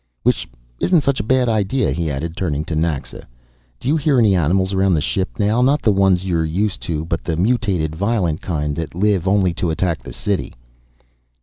"Which 0.23 0.49
isn't 0.79 1.01
such 1.03 1.19
a 1.19 1.23
bad 1.23 1.47
idea 1.47 1.89
at 1.89 1.89
that," 1.91 1.97
he 2.01 2.09
added, 2.09 2.35
turning 2.35 2.65
to 2.65 2.75
Naxa. 2.75 3.27
"Do 3.79 3.87
you 3.87 3.95
hear 3.97 4.17
any 4.17 4.33
animals 4.33 4.73
around 4.73 4.95
the 4.95 4.99
ship 4.99 5.37
now? 5.37 5.61
Not 5.61 5.83
the 5.83 5.91
ones 5.91 6.25
you're 6.25 6.43
used 6.43 6.81
to, 6.89 7.05
but 7.05 7.23
the 7.23 7.37
mutated, 7.37 7.95
violent 7.95 8.41
kind 8.41 8.75
that 8.77 8.95
live 8.95 9.27
only 9.27 9.53
to 9.53 9.69
attack 9.69 10.01
the 10.01 10.11
city." 10.11 10.55